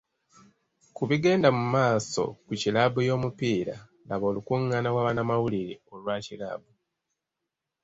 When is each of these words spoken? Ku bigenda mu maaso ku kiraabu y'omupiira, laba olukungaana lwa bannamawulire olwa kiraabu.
Ku 0.95 1.03
bigenda 1.09 1.47
mu 1.57 1.63
maaso 1.73 2.23
ku 2.45 2.51
kiraabu 2.61 2.99
y'omupiira, 3.07 3.75
laba 4.07 4.25
olukungaana 4.31 4.87
lwa 4.93 5.05
bannamawulire 5.07 5.75
olwa 5.91 6.15
kiraabu. 6.25 6.71